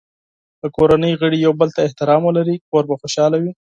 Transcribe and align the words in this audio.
که 0.59 0.67
کورنۍ 0.75 1.13
غړي 1.21 1.37
یو 1.39 1.53
بل 1.59 1.69
ته 1.75 1.81
احترام 1.87 2.21
ولري، 2.25 2.55
کور 2.69 2.83
به 2.89 2.95
خوشحال 3.01 3.33
وي. 3.41 3.51